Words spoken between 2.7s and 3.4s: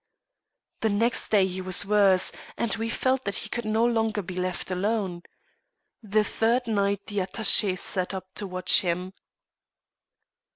we felt that